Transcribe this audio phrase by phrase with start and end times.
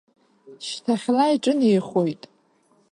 [0.65, 2.23] Шьҭахьла иҿынеихоит.